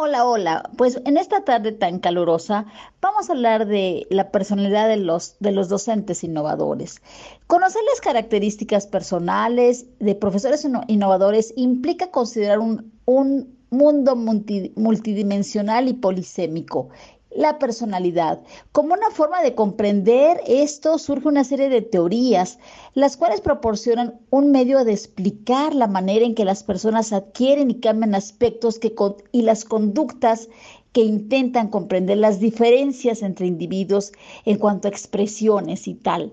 [0.00, 0.70] Hola, hola.
[0.76, 2.66] Pues en esta tarde tan calurosa
[3.00, 7.02] vamos a hablar de la personalidad de los, de los docentes innovadores.
[7.48, 16.90] Conocer las características personales de profesores innovadores implica considerar un, un mundo multidimensional y polisémico
[17.30, 18.40] la personalidad.
[18.72, 22.58] Como una forma de comprender esto surge una serie de teorías,
[22.94, 27.80] las cuales proporcionan un medio de explicar la manera en que las personas adquieren y
[27.80, 28.94] cambian aspectos que,
[29.32, 30.48] y las conductas
[30.92, 34.12] que intentan comprender las diferencias entre individuos
[34.44, 36.32] en cuanto a expresiones y tal.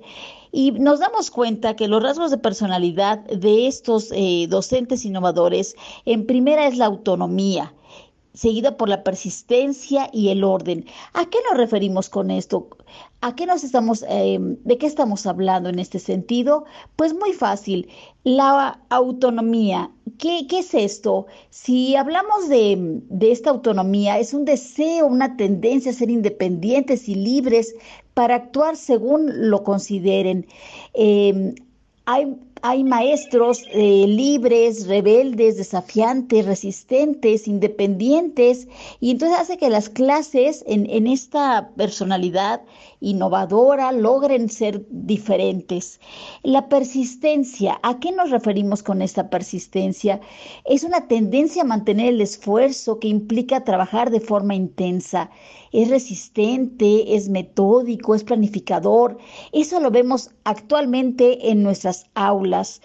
[0.52, 5.76] Y nos damos cuenta que los rasgos de personalidad de estos eh, docentes innovadores,
[6.06, 7.74] en primera es la autonomía,
[8.36, 10.86] seguida por la persistencia y el orden.
[11.14, 12.68] ¿A qué nos referimos con esto?
[13.22, 16.66] ¿A qué nos estamos, eh, de qué estamos hablando en este sentido?
[16.96, 17.90] Pues muy fácil,
[18.24, 19.90] la autonomía.
[20.20, 21.26] ¿Qué, es esto?
[21.50, 27.74] Si hablamos de, esta autonomía, es un deseo, una tendencia a ser independientes y libres
[28.14, 30.46] para actuar según lo consideren.
[30.94, 31.56] Eh,
[32.06, 38.68] hay hay maestros eh, libres, rebeldes, desafiantes, resistentes, independientes,
[39.00, 42.64] y entonces hace que las clases en, en esta personalidad
[43.02, 46.00] innovadora logren ser diferentes.
[46.42, 50.20] La persistencia, ¿a qué nos referimos con esta persistencia?
[50.66, 55.30] Es una tendencia a mantener el esfuerzo que implica trabajar de forma intensa.
[55.72, 59.18] Es resistente, es metódico, es planificador.
[59.52, 62.55] Eso lo vemos actualmente en nuestras aulas.
[62.64, 62.82] células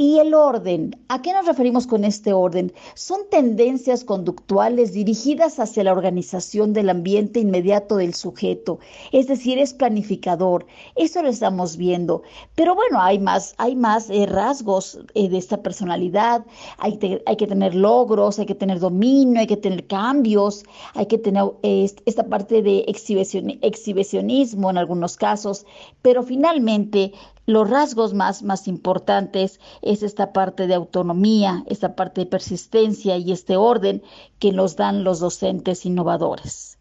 [0.00, 2.72] Y el orden, ¿a qué nos referimos con este orden?
[2.94, 8.78] Son tendencias conductuales dirigidas hacia la organización del ambiente inmediato del sujeto,
[9.10, 10.66] es decir, es planificador.
[10.94, 12.22] Eso lo estamos viendo.
[12.54, 16.46] Pero bueno, hay más, hay más eh, rasgos eh, de esta personalidad.
[16.78, 16.96] Hay,
[17.26, 20.62] hay, que tener logros, hay que tener dominio, hay que tener cambios,
[20.94, 25.66] hay que tener eh, esta parte de exhibicionismo en algunos casos.
[26.02, 27.12] Pero finalmente,
[27.48, 33.32] los rasgos más, más importantes es esta parte de autonomía, esta parte de persistencia y
[33.32, 34.02] este orden
[34.38, 36.78] que nos dan los docentes innovadores.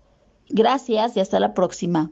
[0.49, 2.11] Gracias y hasta la próxima.